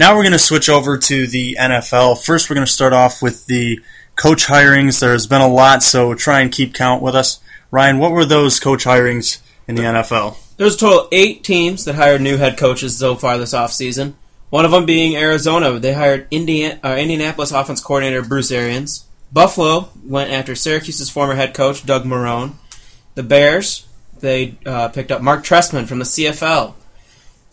Now 0.00 0.16
we're 0.16 0.22
going 0.22 0.32
to 0.32 0.38
switch 0.38 0.70
over 0.70 0.96
to 0.96 1.26
the 1.26 1.58
NFL. 1.60 2.24
First, 2.24 2.48
we're 2.48 2.54
going 2.54 2.66
to 2.66 2.72
start 2.72 2.94
off 2.94 3.20
with 3.20 3.44
the 3.44 3.82
coach 4.16 4.46
hirings. 4.46 4.98
There's 4.98 5.26
been 5.26 5.42
a 5.42 5.46
lot, 5.46 5.82
so 5.82 6.14
try 6.14 6.40
and 6.40 6.50
keep 6.50 6.72
count 6.72 7.02
with 7.02 7.14
us. 7.14 7.38
Ryan, 7.70 7.98
what 7.98 8.12
were 8.12 8.24
those 8.24 8.58
coach 8.58 8.84
hirings 8.84 9.42
in 9.68 9.74
the 9.74 9.82
NFL? 9.82 10.38
There's 10.56 10.76
a 10.76 10.78
total 10.78 11.08
eight 11.12 11.44
teams 11.44 11.84
that 11.84 11.96
hired 11.96 12.22
new 12.22 12.38
head 12.38 12.56
coaches 12.56 12.96
so 12.96 13.14
far 13.14 13.36
this 13.36 13.52
offseason. 13.52 14.14
One 14.48 14.64
of 14.64 14.70
them 14.70 14.86
being 14.86 15.16
Arizona. 15.16 15.78
They 15.78 15.92
hired 15.92 16.26
Indiana, 16.30 16.80
uh, 16.82 16.96
Indianapolis 16.96 17.52
offense 17.52 17.82
coordinator 17.82 18.22
Bruce 18.22 18.50
Arians. 18.50 19.04
Buffalo 19.30 19.90
went 20.02 20.30
after 20.30 20.54
Syracuse's 20.54 21.10
former 21.10 21.34
head 21.34 21.52
coach 21.52 21.84
Doug 21.84 22.04
Marrone. 22.04 22.54
The 23.16 23.22
Bears, 23.22 23.86
they 24.20 24.56
uh, 24.64 24.88
picked 24.88 25.12
up 25.12 25.20
Mark 25.20 25.44
Trestman 25.44 25.86
from 25.86 25.98
the 25.98 26.06
CFL. 26.06 26.72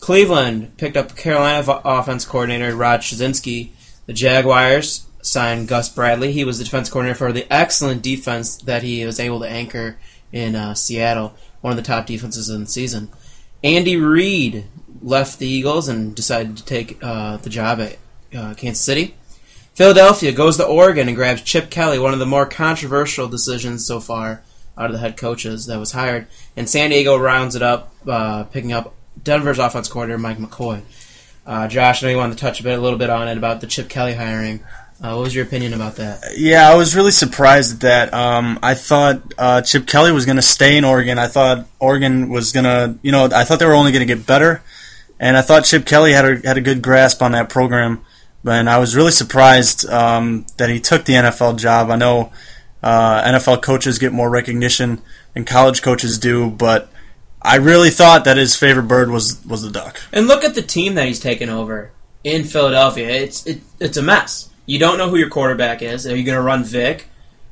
Cleveland 0.00 0.76
picked 0.76 0.96
up 0.96 1.16
Carolina 1.16 1.80
offense 1.84 2.24
coordinator 2.24 2.74
Rob 2.74 3.00
Chudzinski. 3.00 3.70
The 4.06 4.12
Jaguars 4.12 5.06
signed 5.22 5.68
Gus 5.68 5.88
Bradley. 5.88 6.32
He 6.32 6.44
was 6.44 6.58
the 6.58 6.64
defense 6.64 6.88
coordinator 6.88 7.18
for 7.18 7.32
the 7.32 7.52
excellent 7.52 8.02
defense 8.02 8.56
that 8.58 8.82
he 8.82 9.04
was 9.04 9.20
able 9.20 9.40
to 9.40 9.48
anchor 9.48 9.98
in 10.32 10.54
uh, 10.54 10.74
Seattle, 10.74 11.34
one 11.60 11.72
of 11.72 11.76
the 11.76 11.82
top 11.82 12.06
defenses 12.06 12.48
in 12.48 12.62
the 12.62 12.66
season. 12.66 13.10
Andy 13.62 13.96
Reid 13.96 14.66
left 15.02 15.38
the 15.38 15.48
Eagles 15.48 15.88
and 15.88 16.14
decided 16.14 16.56
to 16.56 16.64
take 16.64 16.98
uh, 17.02 17.38
the 17.38 17.50
job 17.50 17.80
at 17.80 17.98
uh, 18.36 18.54
Kansas 18.54 18.84
City. 18.84 19.14
Philadelphia 19.74 20.32
goes 20.32 20.56
to 20.56 20.66
Oregon 20.66 21.08
and 21.08 21.16
grabs 21.16 21.42
Chip 21.42 21.70
Kelly, 21.70 21.98
one 21.98 22.12
of 22.12 22.18
the 22.18 22.26
more 22.26 22.46
controversial 22.46 23.28
decisions 23.28 23.86
so 23.86 24.00
far 24.00 24.42
out 24.76 24.86
of 24.86 24.92
the 24.92 24.98
head 24.98 25.16
coaches 25.16 25.66
that 25.66 25.78
was 25.78 25.92
hired. 25.92 26.26
And 26.56 26.68
San 26.68 26.90
Diego 26.90 27.16
rounds 27.16 27.54
it 27.54 27.62
up, 27.62 27.92
uh, 28.06 28.44
picking 28.44 28.72
up 28.72 28.94
Denver's 29.22 29.58
offense 29.58 29.88
coordinator 29.88 30.18
Mike 30.18 30.38
McCoy. 30.38 30.82
Uh, 31.46 31.66
Josh, 31.66 32.02
I 32.02 32.06
know 32.06 32.10
you 32.10 32.16
wanted 32.18 32.34
to 32.36 32.40
touch 32.40 32.60
a 32.60 32.62
bit, 32.62 32.78
a 32.78 32.82
little 32.82 32.98
bit 32.98 33.08
on 33.10 33.26
it 33.28 33.38
about 33.38 33.60
the 33.60 33.66
Chip 33.66 33.88
Kelly 33.88 34.14
hiring. 34.14 34.60
Uh, 35.00 35.14
what 35.14 35.22
was 35.22 35.34
your 35.34 35.44
opinion 35.44 35.72
about 35.72 35.96
that? 35.96 36.20
Yeah, 36.36 36.68
I 36.68 36.74
was 36.74 36.96
really 36.96 37.12
surprised 37.12 37.74
at 37.74 37.80
that. 37.80 38.14
Um, 38.14 38.58
I 38.62 38.74
thought 38.74 39.32
uh, 39.38 39.62
Chip 39.62 39.86
Kelly 39.86 40.10
was 40.10 40.26
going 40.26 40.36
to 40.36 40.42
stay 40.42 40.76
in 40.76 40.84
Oregon. 40.84 41.18
I 41.18 41.28
thought 41.28 41.68
Oregon 41.78 42.28
was 42.30 42.52
going 42.52 42.64
to, 42.64 42.98
you 43.02 43.12
know, 43.12 43.28
I 43.32 43.44
thought 43.44 43.60
they 43.60 43.66
were 43.66 43.74
only 43.74 43.92
going 43.92 44.06
to 44.06 44.14
get 44.14 44.26
better, 44.26 44.60
and 45.20 45.36
I 45.36 45.42
thought 45.42 45.64
Chip 45.64 45.86
Kelly 45.86 46.12
had 46.12 46.24
a, 46.24 46.46
had 46.46 46.58
a 46.58 46.60
good 46.60 46.82
grasp 46.82 47.22
on 47.22 47.32
that 47.32 47.48
program. 47.48 48.04
And 48.44 48.68
I 48.68 48.78
was 48.78 48.96
really 48.96 49.10
surprised 49.10 49.88
um, 49.88 50.46
that 50.56 50.68
he 50.68 50.80
took 50.80 51.04
the 51.04 51.14
NFL 51.14 51.58
job. 51.58 51.90
I 51.90 51.96
know 51.96 52.32
uh, 52.82 53.22
NFL 53.22 53.62
coaches 53.62 53.98
get 53.98 54.12
more 54.12 54.30
recognition 54.30 55.00
than 55.34 55.44
college 55.44 55.80
coaches 55.80 56.18
do, 56.18 56.50
but 56.50 56.90
I 57.40 57.56
really 57.56 57.90
thought 57.90 58.24
that 58.24 58.36
his 58.36 58.56
favorite 58.56 58.88
bird 58.88 59.10
was 59.10 59.44
was 59.44 59.62
the 59.62 59.70
duck. 59.70 60.00
And 60.12 60.26
look 60.26 60.44
at 60.44 60.54
the 60.54 60.62
team 60.62 60.94
that 60.94 61.06
he's 61.06 61.20
taken 61.20 61.48
over 61.48 61.92
in 62.24 62.44
Philadelphia. 62.44 63.08
It's 63.08 63.46
it, 63.46 63.60
it's 63.80 63.96
a 63.96 64.02
mess. 64.02 64.50
You 64.66 64.78
don't 64.78 64.98
know 64.98 65.08
who 65.08 65.16
your 65.16 65.30
quarterback 65.30 65.82
is. 65.82 66.06
Are 66.06 66.16
you 66.16 66.24
going 66.24 66.36
to 66.36 66.42
run 66.42 66.64
Vic? 66.64 67.08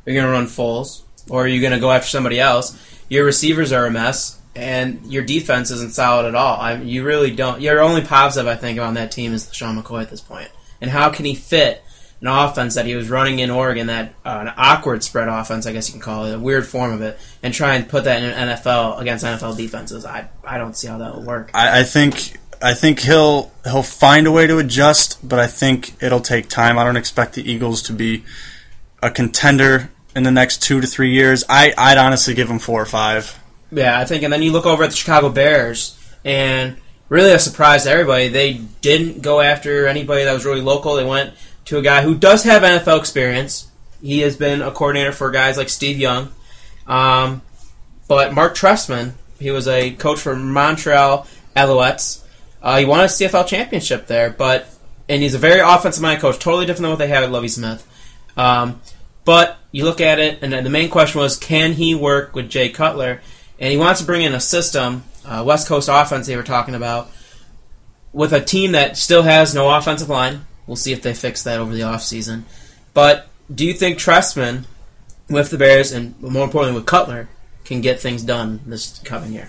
Are 0.06 0.10
you 0.10 0.16
going 0.16 0.26
to 0.26 0.32
run 0.32 0.46
Foles? 0.46 1.02
Or 1.30 1.44
are 1.44 1.48
you 1.48 1.60
going 1.60 1.72
to 1.72 1.80
go 1.80 1.90
after 1.90 2.08
somebody 2.08 2.38
else? 2.38 2.78
Your 3.08 3.24
receivers 3.24 3.72
are 3.72 3.86
a 3.86 3.90
mess, 3.90 4.40
and 4.54 5.00
your 5.10 5.24
defense 5.24 5.70
isn't 5.70 5.94
solid 5.94 6.26
at 6.26 6.34
all. 6.34 6.60
I 6.60 6.74
you 6.74 7.04
really 7.04 7.34
don't. 7.34 7.60
Your 7.60 7.80
only 7.80 8.02
positive, 8.02 8.48
I 8.48 8.56
think, 8.56 8.78
on 8.78 8.94
that 8.94 9.12
team 9.12 9.32
is 9.32 9.52
Sean 9.52 9.80
McCoy 9.80 10.02
at 10.02 10.10
this 10.10 10.20
point. 10.20 10.50
And 10.80 10.90
how 10.90 11.10
can 11.10 11.24
he 11.24 11.34
fit 11.34 11.82
an 12.26 12.32
offense 12.32 12.74
that 12.74 12.86
he 12.86 12.94
was 12.94 13.08
running 13.08 13.38
in 13.38 13.50
Oregon, 13.50 13.86
that 13.86 14.14
uh, 14.24 14.38
an 14.42 14.52
awkward 14.56 15.02
spread 15.02 15.28
offense, 15.28 15.66
I 15.66 15.72
guess 15.72 15.88
you 15.88 15.92
can 15.92 16.00
call 16.00 16.26
it, 16.26 16.34
a 16.34 16.38
weird 16.38 16.66
form 16.66 16.92
of 16.92 17.02
it, 17.02 17.18
and 17.42 17.54
try 17.54 17.74
and 17.74 17.88
put 17.88 18.04
that 18.04 18.22
in 18.22 18.30
an 18.30 18.48
NFL 18.48 19.00
against 19.00 19.24
NFL 19.24 19.56
defenses. 19.56 20.04
I 20.04 20.28
I 20.44 20.58
don't 20.58 20.76
see 20.76 20.88
how 20.88 20.98
that 20.98 21.14
will 21.14 21.22
work. 21.22 21.50
I, 21.54 21.80
I 21.80 21.82
think 21.84 22.38
I 22.60 22.74
think 22.74 23.00
he'll 23.00 23.52
he'll 23.64 23.82
find 23.82 24.26
a 24.26 24.32
way 24.32 24.46
to 24.46 24.58
adjust, 24.58 25.26
but 25.26 25.38
I 25.38 25.46
think 25.46 26.02
it'll 26.02 26.20
take 26.20 26.48
time. 26.48 26.78
I 26.78 26.84
don't 26.84 26.96
expect 26.96 27.34
the 27.34 27.50
Eagles 27.50 27.82
to 27.82 27.92
be 27.92 28.24
a 29.02 29.10
contender 29.10 29.90
in 30.14 30.22
the 30.22 30.30
next 30.30 30.62
two 30.62 30.80
to 30.80 30.86
three 30.86 31.12
years. 31.12 31.44
I 31.48 31.72
I'd 31.78 31.98
honestly 31.98 32.34
give 32.34 32.48
them 32.48 32.58
four 32.58 32.80
or 32.80 32.86
five. 32.86 33.38
Yeah, 33.70 33.98
I 33.98 34.04
think, 34.04 34.22
and 34.22 34.32
then 34.32 34.42
you 34.42 34.52
look 34.52 34.66
over 34.66 34.84
at 34.84 34.90
the 34.90 34.96
Chicago 34.96 35.28
Bears, 35.28 35.98
and 36.24 36.76
really 37.08 37.32
a 37.32 37.38
surprise 37.38 37.84
to 37.84 37.90
everybody. 37.90 38.28
They 38.28 38.54
didn't 38.80 39.22
go 39.22 39.40
after 39.40 39.86
anybody 39.86 40.24
that 40.24 40.32
was 40.32 40.44
really 40.44 40.60
local. 40.60 40.96
They 40.96 41.04
went 41.04 41.34
to 41.66 41.78
a 41.78 41.82
guy 41.82 42.02
who 42.02 42.14
does 42.14 42.44
have 42.44 42.62
NFL 42.62 42.98
experience. 42.98 43.70
He 44.00 44.20
has 44.20 44.36
been 44.36 44.62
a 44.62 44.70
coordinator 44.70 45.12
for 45.12 45.30
guys 45.30 45.56
like 45.56 45.68
Steve 45.68 45.98
Young. 45.98 46.32
Um, 46.86 47.42
but 48.08 48.32
Mark 48.32 48.54
Trestman, 48.54 49.12
he 49.38 49.50
was 49.50 49.68
a 49.68 49.92
coach 49.92 50.20
for 50.20 50.34
Montreal 50.34 51.26
Alouettes. 51.56 52.22
Uh, 52.62 52.78
he 52.78 52.84
won 52.84 53.00
a 53.00 53.04
CFL 53.04 53.46
championship 53.46 54.06
there, 54.06 54.30
but 54.30 54.68
and 55.08 55.22
he's 55.22 55.34
a 55.34 55.38
very 55.38 55.60
offensive 55.60 56.02
minded 56.02 56.20
coach, 56.20 56.38
totally 56.38 56.66
different 56.66 56.82
than 56.82 56.90
what 56.90 56.98
they 56.98 57.08
have 57.08 57.22
at 57.22 57.30
Lovie 57.30 57.48
Smith. 57.48 57.86
Um, 58.36 58.80
but 59.24 59.56
you 59.72 59.84
look 59.84 60.00
at 60.00 60.18
it, 60.18 60.42
and 60.42 60.52
the 60.52 60.70
main 60.70 60.88
question 60.88 61.20
was, 61.20 61.36
can 61.36 61.72
he 61.72 61.94
work 61.94 62.34
with 62.34 62.48
Jay 62.48 62.68
Cutler? 62.68 63.20
And 63.58 63.70
he 63.70 63.76
wants 63.76 64.00
to 64.00 64.06
bring 64.06 64.22
in 64.22 64.34
a 64.34 64.40
system, 64.40 65.04
uh, 65.24 65.42
West 65.46 65.66
Coast 65.68 65.88
offense 65.90 66.26
they 66.26 66.36
were 66.36 66.42
talking 66.42 66.74
about, 66.74 67.10
with 68.12 68.32
a 68.32 68.40
team 68.40 68.72
that 68.72 68.96
still 68.96 69.22
has 69.22 69.54
no 69.54 69.74
offensive 69.74 70.08
line. 70.08 70.46
We'll 70.66 70.76
see 70.76 70.92
if 70.92 71.02
they 71.02 71.14
fix 71.14 71.42
that 71.44 71.60
over 71.60 71.72
the 71.72 71.82
offseason. 71.82 72.42
But 72.94 73.28
do 73.54 73.64
you 73.64 73.74
think 73.74 73.98
Trestman, 73.98 74.64
with 75.28 75.50
the 75.50 75.58
Bears, 75.58 75.92
and 75.92 76.20
more 76.20 76.44
importantly 76.44 76.78
with 76.78 76.86
Cutler, 76.86 77.28
can 77.64 77.80
get 77.80 78.00
things 78.00 78.22
done 78.22 78.60
this 78.66 79.00
coming 79.04 79.32
year? 79.32 79.48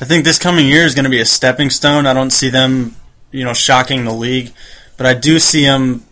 I 0.00 0.04
think 0.04 0.24
this 0.24 0.38
coming 0.38 0.66
year 0.66 0.84
is 0.84 0.94
going 0.94 1.04
to 1.04 1.10
be 1.10 1.20
a 1.20 1.26
stepping 1.26 1.70
stone. 1.70 2.06
I 2.06 2.12
don't 2.12 2.30
see 2.30 2.48
them, 2.48 2.96
you 3.30 3.44
know, 3.44 3.54
shocking 3.54 4.04
the 4.04 4.12
league, 4.12 4.52
but 4.96 5.06
I 5.06 5.14
do 5.14 5.38
see 5.38 5.64
them 5.64 6.04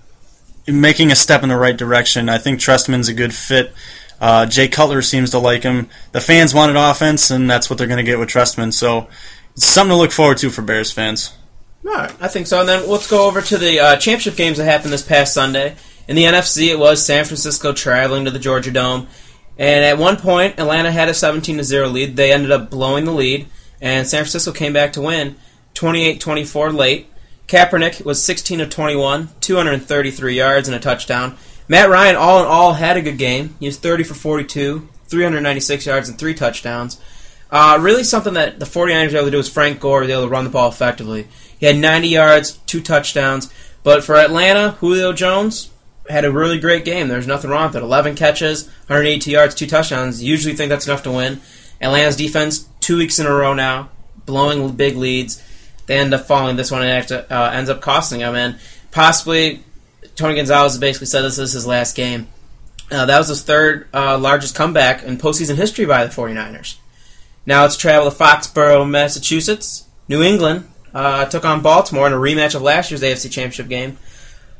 making 0.66 1.12
a 1.12 1.16
step 1.16 1.42
in 1.42 1.48
the 1.48 1.56
right 1.56 1.76
direction. 1.76 2.28
I 2.28 2.38
think 2.38 2.60
Trestman's 2.60 3.08
a 3.08 3.14
good 3.14 3.34
fit. 3.34 3.72
Uh, 4.20 4.46
Jay 4.46 4.68
Cutler 4.68 5.02
seems 5.02 5.30
to 5.30 5.38
like 5.38 5.64
him. 5.64 5.88
The 6.12 6.20
fans 6.20 6.54
wanted 6.54 6.76
offense, 6.76 7.30
and 7.30 7.50
that's 7.50 7.68
what 7.68 7.78
they're 7.78 7.88
going 7.88 7.98
to 7.98 8.10
get 8.10 8.18
with 8.18 8.30
Trestman. 8.30 8.72
So 8.72 9.08
it's 9.52 9.66
something 9.66 9.90
to 9.90 9.96
look 9.96 10.12
forward 10.12 10.38
to 10.38 10.50
for 10.50 10.62
Bears 10.62 10.90
fans. 10.90 11.36
Right, 11.84 12.10
I 12.18 12.28
think 12.28 12.46
so. 12.46 12.60
And 12.60 12.68
then 12.68 12.88
let's 12.88 13.10
go 13.10 13.28
over 13.28 13.42
to 13.42 13.58
the 13.58 13.78
uh, 13.78 13.96
championship 13.96 14.36
games 14.36 14.56
that 14.56 14.64
happened 14.64 14.94
this 14.94 15.02
past 15.02 15.34
Sunday. 15.34 15.76
In 16.08 16.16
the 16.16 16.24
NFC, 16.24 16.68
it 16.68 16.78
was 16.78 17.04
San 17.04 17.26
Francisco 17.26 17.74
traveling 17.74 18.24
to 18.24 18.30
the 18.30 18.38
Georgia 18.38 18.70
Dome. 18.70 19.06
And 19.58 19.84
at 19.84 19.98
one 19.98 20.16
point, 20.16 20.58
Atlanta 20.58 20.90
had 20.90 21.10
a 21.10 21.14
17 21.14 21.62
0 21.62 21.88
lead. 21.88 22.16
They 22.16 22.32
ended 22.32 22.50
up 22.50 22.70
blowing 22.70 23.04
the 23.04 23.12
lead, 23.12 23.46
and 23.82 24.06
San 24.06 24.22
Francisco 24.22 24.50
came 24.50 24.72
back 24.72 24.94
to 24.94 25.02
win 25.02 25.36
28 25.74 26.20
24 26.20 26.72
late. 26.72 27.06
Kaepernick 27.48 28.02
was 28.02 28.22
16 28.22 28.62
of 28.62 28.70
21, 28.70 29.28
233 29.42 30.34
yards 30.34 30.66
and 30.66 30.74
a 30.74 30.80
touchdown. 30.80 31.36
Matt 31.68 31.90
Ryan, 31.90 32.16
all 32.16 32.40
in 32.40 32.46
all, 32.46 32.72
had 32.72 32.96
a 32.96 33.02
good 33.02 33.18
game. 33.18 33.56
He 33.60 33.66
was 33.66 33.76
30 33.76 34.04
for 34.04 34.14
42, 34.14 34.88
396 35.06 35.84
yards 35.84 36.08
and 36.08 36.18
three 36.18 36.34
touchdowns. 36.34 36.98
Uh, 37.50 37.78
really, 37.80 38.02
something 38.02 38.34
that 38.34 38.58
the 38.58 38.64
49ers 38.64 39.12
were 39.12 39.18
able 39.18 39.26
to 39.26 39.30
do 39.30 39.36
was 39.36 39.50
Frank 39.50 39.80
Gore 39.80 40.00
was 40.00 40.10
able 40.10 40.22
to 40.22 40.28
run 40.28 40.44
the 40.44 40.50
ball 40.50 40.70
effectively. 40.70 41.28
He 41.58 41.66
had 41.66 41.76
90 41.76 42.08
yards, 42.08 42.52
two 42.66 42.80
touchdowns. 42.80 43.52
But 43.82 44.02
for 44.02 44.16
Atlanta, 44.16 44.72
Julio 44.80 45.12
Jones 45.12 45.70
had 46.08 46.24
a 46.24 46.32
really 46.32 46.58
great 46.58 46.84
game. 46.84 47.08
There's 47.08 47.26
nothing 47.26 47.50
wrong 47.50 47.68
with 47.68 47.76
it. 47.76 47.82
11 47.82 48.16
catches, 48.16 48.66
180 48.86 49.30
yards, 49.30 49.54
two 49.54 49.66
touchdowns. 49.66 50.22
Usually 50.22 50.54
think 50.54 50.70
that's 50.70 50.86
enough 50.86 51.02
to 51.04 51.12
win. 51.12 51.40
Atlanta's 51.80 52.16
defense, 52.16 52.68
two 52.80 52.96
weeks 52.98 53.18
in 53.18 53.26
a 53.26 53.32
row 53.32 53.54
now, 53.54 53.90
blowing 54.26 54.74
big 54.74 54.96
leads. 54.96 55.42
They 55.86 55.98
end 55.98 56.14
up 56.14 56.26
falling 56.26 56.56
this 56.56 56.70
one 56.70 56.82
and 56.82 57.12
uh, 57.12 57.50
ends 57.52 57.68
up 57.68 57.80
costing 57.80 58.20
them. 58.20 58.34
And 58.34 58.58
possibly, 58.90 59.62
Tony 60.16 60.36
Gonzalez 60.36 60.78
basically 60.78 61.06
said 61.06 61.22
this 61.22 61.38
is 61.38 61.52
his 61.52 61.66
last 61.66 61.94
game. 61.94 62.28
Uh, 62.90 63.06
that 63.06 63.18
was 63.18 63.28
his 63.28 63.42
third 63.42 63.88
uh, 63.92 64.18
largest 64.18 64.54
comeback 64.54 65.02
in 65.02 65.18
postseason 65.18 65.56
history 65.56 65.84
by 65.84 66.04
the 66.04 66.10
49ers. 66.10 66.76
Now 67.46 67.62
let's 67.62 67.76
travel 67.76 68.10
to 68.10 68.16
Foxborough, 68.16 68.88
Massachusetts. 68.88 69.84
New 70.08 70.22
England 70.22 70.68
uh, 70.94 71.26
took 71.26 71.44
on 71.44 71.62
Baltimore 71.62 72.06
in 72.06 72.12
a 72.12 72.16
rematch 72.16 72.54
of 72.54 72.62
last 72.62 72.90
year's 72.90 73.02
AFC 73.02 73.30
Championship 73.30 73.68
game. 73.68 73.98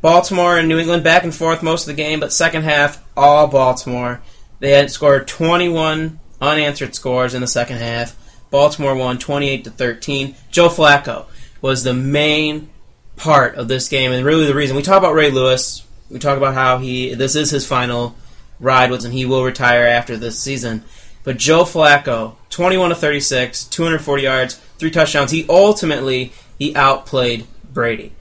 Baltimore 0.01 0.59
and 0.59 0.69
New 0.69 0.79
England 0.79 1.05
back 1.05 1.25
and 1.25 1.35
forth 1.35 1.63
most 1.63 1.83
of 1.83 1.97
the 1.97 2.03
game, 2.03 2.21
but 2.21 2.33
second 2.33 2.65
half, 2.65 3.03
all 3.17 3.47
Baltimore. 3.47 4.21
They 4.59 4.73
had 4.73 4.91
scored 4.91 5.27
21 5.27 6.21
unanswered 6.41 6.95
scores 6.95 7.35
in 7.35 7.41
the 7.41 7.47
second 7.47 7.79
half. 7.79 8.17
Baltimore 8.51 8.95
won 8.95 9.19
28 9.19 9.65
to 9.65 9.71
13. 9.71 10.35
Joe 10.51 10.69
Flacco 10.69 11.27
was 11.61 11.83
the 11.83 11.95
main 11.95 12.71
part 13.17 13.55
of 13.55 13.69
this 13.69 13.89
game, 13.89 14.13
and 14.13 14.25
really 14.25 14.47
the 14.47 14.55
reason 14.55 14.77
we 14.77 14.83
talk 14.83 14.99
about 14.99 15.15
Ray 15.15 15.31
Lewis. 15.31 15.87
We 16.11 16.19
talk 16.19 16.37
about 16.37 16.55
how 16.55 16.79
he 16.79 17.15
this 17.15 17.35
is 17.35 17.51
his 17.51 17.67
final 17.67 18.15
ride 18.61 18.91
with 18.91 19.05
him. 19.05 19.13
He 19.13 19.25
will 19.25 19.45
retire 19.45 19.87
after 19.87 20.17
this 20.17 20.39
season. 20.39 20.85
But 21.25 21.39
Joe 21.39 21.65
Flacco, 21.65 22.37
21 22.51 22.91
to 22.91 22.95
36, 22.95 23.65
240 23.65 24.23
yards, 24.23 24.55
three 24.79 24.91
touchdowns. 24.91 25.31
He 25.31 25.47
ultimately 25.49 26.33
he 26.59 26.77
outplayed 26.77 27.47
Brady. 27.73 28.13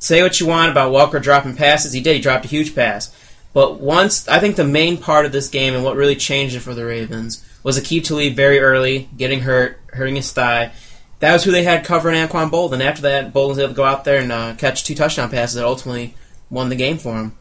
Say 0.00 0.22
what 0.22 0.38
you 0.38 0.46
want 0.46 0.70
about 0.70 0.92
Welker 0.92 1.22
dropping 1.22 1.56
passes, 1.56 1.92
he 1.92 2.00
did. 2.00 2.16
He 2.16 2.20
dropped 2.22 2.44
a 2.44 2.48
huge 2.48 2.74
pass. 2.74 3.14
But 3.52 3.80
once 3.80 4.28
I 4.28 4.38
think 4.38 4.56
the 4.56 4.64
main 4.64 4.98
part 4.98 5.26
of 5.26 5.32
this 5.32 5.48
game 5.48 5.74
and 5.74 5.82
what 5.82 5.96
really 5.96 6.16
changed 6.16 6.54
it 6.54 6.60
for 6.60 6.74
the 6.74 6.84
Ravens 6.84 7.44
was 7.62 7.78
Aqib 7.78 8.04
Talib 8.04 8.34
very 8.34 8.60
early 8.60 9.08
getting 9.16 9.40
hurt, 9.40 9.80
hurting 9.92 10.16
his 10.16 10.32
thigh. 10.32 10.72
that 11.20 11.32
was 11.32 11.44
who 11.44 11.50
they 11.50 11.64
had 11.64 11.84
covering 11.84 12.14
Anquan 12.14 12.50
Boldin. 12.50 12.80
After 12.84 13.02
that, 13.02 13.32
Boldin 13.32 13.48
was 13.48 13.58
able 13.58 13.68
to 13.70 13.74
go 13.74 13.84
out 13.84 14.04
there 14.04 14.20
and 14.20 14.30
uh, 14.30 14.54
catch 14.56 14.84
two 14.84 14.94
touchdown 14.94 15.30
passes 15.30 15.56
that 15.56 15.64
ultimately 15.64 16.14
won 16.50 16.68
the 16.68 16.76
game 16.76 16.98
for 16.98 17.16
him. 17.16 17.36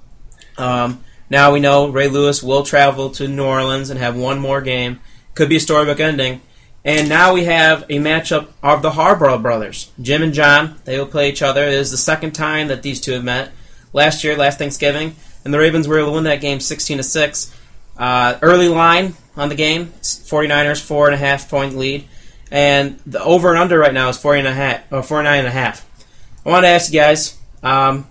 Um, 0.57 1.03
now 1.29 1.51
we 1.51 1.59
know 1.59 1.89
Ray 1.89 2.07
Lewis 2.07 2.41
will 2.41 2.63
travel 2.63 3.09
to 3.12 3.27
New 3.27 3.44
Orleans 3.45 3.89
and 3.89 4.00
have 4.00 4.15
one 4.15 4.39
more 4.39 4.62
game. 4.62 5.00
Could 5.35 5.50
be 5.50 5.57
a 5.57 5.59
storybook 5.59 6.00
ending. 6.00 6.41
And 6.85 7.09
now 7.09 7.33
we 7.33 7.44
have 7.44 7.83
a 7.89 8.00
matchup 8.00 8.47
of 8.63 8.81
the 8.81 8.91
Harbaugh 8.91 9.41
brothers, 9.41 9.91
Jim 10.01 10.24
and 10.24 10.33
John. 10.33 10.79
They 10.85 10.97
will 10.97 11.06
play 11.06 11.29
each 11.29 11.41
other. 11.41 11.63
It 11.63 11.74
is 11.74 11.91
the 11.91 11.97
second 11.97 12.31
time 12.31 12.69
that 12.69 12.81
these 12.81 13.01
two 13.01 13.12
have 13.12 13.25
met. 13.25 13.51
Last 13.91 14.24
year, 14.24 14.38
last 14.38 14.57
Thanksgiving, 14.57 15.15
and 15.44 15.53
the 15.53 15.59
Ravens 15.59 15.88
were 15.88 16.00
able 16.00 16.09
to 16.09 16.15
win 16.15 16.24
that 16.25 16.39
game 16.39 16.62
16 16.62 16.97
to 16.97 17.03
six. 17.03 17.53
Uh, 17.97 18.38
early 18.41 18.69
line 18.69 19.15
on 19.35 19.50
the 19.50 19.56
game, 19.56 19.88
49ers 20.01 20.81
four 20.81 21.07
and 21.07 21.15
a 21.15 21.18
half 21.18 21.50
point 21.50 21.75
lead, 21.75 22.07
and 22.51 23.00
the 23.06 23.21
over 23.21 23.50
and 23.50 23.57
under 23.57 23.77
right 23.77 23.94
now 23.94 24.07
is 24.07 24.18
40 24.18 24.39
and 24.39 24.47
a 24.47 24.53
half, 24.53 24.81
or 24.91 25.03
49 25.03 25.39
and 25.39 25.47
a 25.47 25.51
half. 25.51 25.85
I 26.45 26.50
want 26.50 26.63
to 26.63 26.69
ask 26.69 26.94
you 26.94 27.00
guys, 27.00 27.38
um, 27.63 28.07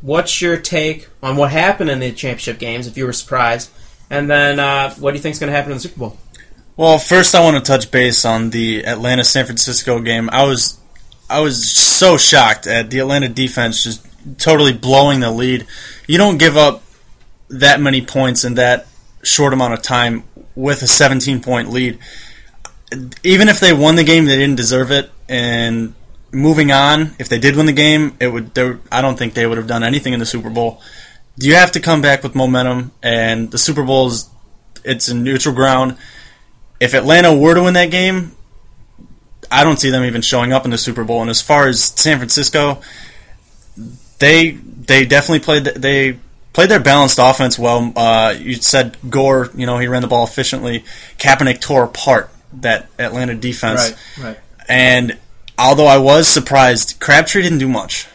what's 0.00 0.40
your 0.40 0.56
take 0.56 1.08
on 1.22 1.36
what 1.36 1.50
happened 1.50 1.90
in 1.90 2.00
the 2.00 2.12
championship 2.12 2.58
games? 2.58 2.86
If 2.86 2.96
you 2.96 3.06
were 3.06 3.12
surprised, 3.12 3.70
and 4.10 4.30
then 4.30 4.58
uh, 4.58 4.94
what 4.94 5.12
do 5.12 5.16
you 5.16 5.22
think 5.22 5.34
is 5.34 5.38
going 5.38 5.50
to 5.50 5.56
happen 5.56 5.72
in 5.72 5.76
the 5.76 5.82
Super 5.82 5.98
Bowl? 5.98 6.18
Well, 6.76 6.98
first 6.98 7.34
I 7.34 7.42
want 7.42 7.56
to 7.56 7.62
touch 7.62 7.90
base 7.90 8.24
on 8.24 8.50
the 8.50 8.84
Atlanta 8.86 9.24
San 9.24 9.46
Francisco 9.46 10.00
game. 10.00 10.28
I 10.30 10.44
was 10.44 10.78
I 11.28 11.40
was 11.40 11.70
so 11.72 12.16
shocked 12.16 12.66
at 12.66 12.90
the 12.90 12.98
Atlanta 12.98 13.28
defense 13.28 13.82
just 13.82 14.06
totally 14.38 14.72
blowing 14.72 15.20
the 15.20 15.30
lead. 15.30 15.66
You 16.06 16.18
don't 16.18 16.38
give 16.38 16.56
up 16.56 16.82
that 17.48 17.80
many 17.80 18.04
points 18.04 18.44
in 18.44 18.54
that 18.54 18.86
short 19.22 19.52
amount 19.52 19.74
of 19.74 19.82
time 19.82 20.24
with 20.54 20.82
a 20.82 20.86
17 20.86 21.42
point 21.42 21.70
lead. 21.70 21.98
Even 23.24 23.48
if 23.48 23.58
they 23.58 23.72
won 23.72 23.96
the 23.96 24.04
game, 24.04 24.26
they 24.26 24.36
didn't 24.36 24.56
deserve 24.56 24.90
it. 24.90 25.10
And 25.28 25.94
moving 26.32 26.72
on, 26.72 27.14
if 27.18 27.28
they 27.28 27.38
did 27.38 27.56
win 27.56 27.66
the 27.66 27.72
game, 27.72 28.16
it 28.20 28.28
would. 28.28 28.58
I 28.90 29.00
don't 29.00 29.18
think 29.18 29.34
they 29.34 29.46
would 29.46 29.58
have 29.58 29.66
done 29.66 29.82
anything 29.82 30.12
in 30.12 30.20
the 30.20 30.26
Super 30.26 30.50
Bowl. 30.50 30.80
Do 31.38 31.46
You 31.46 31.54
have 31.54 31.72
to 31.72 31.80
come 31.80 32.00
back 32.00 32.22
with 32.22 32.34
momentum, 32.34 32.92
and 33.02 33.50
the 33.50 33.58
Super 33.58 33.82
Bowl 33.82 34.08
is 34.08 34.30
it's 34.84 35.08
a 35.08 35.14
neutral 35.14 35.54
ground 35.54 35.96
if 36.80 36.94
Atlanta 36.94 37.34
were 37.34 37.54
to 37.54 37.62
win 37.62 37.74
that 37.74 37.90
game, 37.90 38.32
I 39.50 39.64
don't 39.64 39.78
see 39.78 39.90
them 39.90 40.04
even 40.04 40.22
showing 40.22 40.52
up 40.52 40.64
in 40.64 40.70
the 40.70 40.78
Super 40.78 41.04
Bowl. 41.04 41.20
And 41.20 41.30
as 41.30 41.40
far 41.40 41.68
as 41.68 41.80
San 41.80 42.18
Francisco, 42.18 42.80
they 44.18 44.52
they 44.52 45.06
definitely 45.06 45.40
played 45.40 45.64
they 45.64 46.18
played 46.52 46.68
their 46.68 46.80
balanced 46.80 47.18
offense 47.20 47.58
well. 47.58 47.92
Uh, 47.96 48.34
you 48.38 48.54
said 48.54 48.96
Gore, 49.08 49.50
you 49.54 49.66
know, 49.66 49.78
he 49.78 49.86
ran 49.86 50.02
the 50.02 50.08
ball 50.08 50.24
efficiently. 50.24 50.84
Kaepernick 51.18 51.60
tore 51.60 51.84
apart 51.84 52.30
that 52.54 52.88
Atlanta 52.98 53.34
defense, 53.34 53.94
right? 54.18 54.26
Right. 54.26 54.38
And 54.68 55.18
although 55.58 55.86
I 55.86 55.98
was 55.98 56.28
surprised, 56.28 57.00
Crabtree 57.00 57.42
didn't 57.42 57.58
do 57.58 57.68
much. 57.68 58.06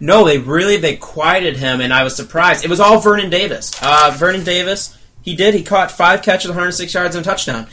No, 0.00 0.24
they 0.24 0.38
really 0.38 0.76
they 0.76 0.96
quieted 0.96 1.56
him, 1.56 1.80
and 1.80 1.92
I 1.92 2.04
was 2.04 2.14
surprised. 2.14 2.64
It 2.64 2.70
was 2.70 2.80
all 2.80 3.00
Vernon 3.00 3.30
Davis. 3.30 3.72
Uh, 3.82 4.14
Vernon 4.16 4.44
Davis 4.44 4.96
he 5.28 5.36
did. 5.36 5.52
He 5.52 5.62
caught 5.62 5.90
five 5.90 6.22
catches, 6.22 6.48
106 6.48 6.94
yards, 6.94 7.14
and 7.14 7.24
a 7.24 7.28
touchdown. 7.28 7.66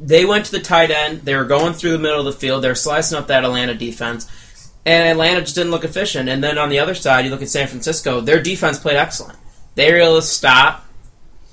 They 0.00 0.24
went 0.24 0.46
to 0.46 0.50
the 0.50 0.58
tight 0.58 0.90
end. 0.90 1.20
They 1.20 1.36
were 1.36 1.44
going 1.44 1.72
through 1.72 1.92
the 1.92 2.00
middle 2.00 2.18
of 2.18 2.24
the 2.24 2.32
field. 2.32 2.64
They 2.64 2.68
were 2.68 2.74
slicing 2.74 3.16
up 3.16 3.28
that 3.28 3.44
Atlanta 3.44 3.74
defense. 3.74 4.28
And 4.84 5.08
Atlanta 5.08 5.42
just 5.42 5.54
didn't 5.54 5.70
look 5.70 5.84
efficient. 5.84 6.28
And 6.28 6.42
then 6.42 6.58
on 6.58 6.68
the 6.68 6.80
other 6.80 6.96
side, 6.96 7.24
you 7.24 7.30
look 7.30 7.42
at 7.42 7.48
San 7.48 7.68
Francisco, 7.68 8.20
their 8.20 8.42
defense 8.42 8.78
played 8.78 8.96
excellent. 8.96 9.38
They 9.76 9.92
were 9.92 9.98
able 9.98 10.16
to 10.16 10.22
stop 10.22 10.84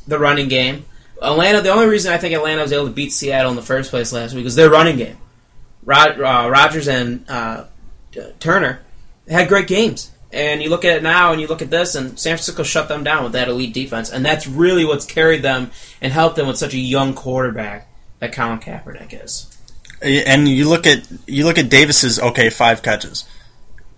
the 0.07 0.17
running 0.17 0.47
game. 0.47 0.85
Atlanta, 1.21 1.61
the 1.61 1.69
only 1.69 1.85
reason 1.85 2.11
I 2.11 2.17
think 2.17 2.33
Atlanta 2.33 2.63
was 2.63 2.71
able 2.71 2.87
to 2.87 2.91
beat 2.91 3.11
Seattle 3.11 3.51
in 3.51 3.55
the 3.55 3.61
first 3.61 3.91
place 3.91 4.11
last 4.11 4.33
week 4.33 4.43
was 4.43 4.55
their 4.55 4.71
running 4.71 4.97
game. 4.97 5.17
Rod, 5.85 6.19
uh, 6.19 6.49
Rodgers 6.49 6.87
and 6.87 7.29
uh, 7.29 7.65
Turner 8.39 8.81
had 9.27 9.47
great 9.47 9.67
games. 9.67 10.11
And 10.31 10.61
you 10.61 10.69
look 10.69 10.83
at 10.83 10.97
it 10.97 11.03
now, 11.03 11.31
and 11.31 11.39
you 11.39 11.47
look 11.47 11.61
at 11.61 11.69
this, 11.69 11.95
and 11.95 12.19
San 12.19 12.35
Francisco 12.35 12.63
shut 12.63 12.89
them 12.89 13.05
down 13.05 13.23
with 13.23 13.31
that 13.33 13.47
elite 13.47 13.73
defense, 13.73 14.11
and 14.11 14.25
that's 14.25 14.47
really 14.47 14.83
what's 14.83 15.05
carried 15.05 15.43
them 15.43 15.71
and 16.01 16.11
helped 16.11 16.35
them 16.35 16.47
with 16.47 16.57
such 16.57 16.73
a 16.73 16.77
young 16.77 17.13
quarterback 17.13 17.87
that 18.19 18.33
Colin 18.33 18.59
Kaepernick 18.59 19.23
is. 19.23 19.57
And 20.01 20.49
you 20.49 20.67
look 20.67 20.85
at 20.85 21.07
you 21.25 21.45
look 21.45 21.57
at 21.57 21.69
Davis's 21.69 22.19
okay 22.19 22.49
five 22.49 22.81
catches, 22.81 23.23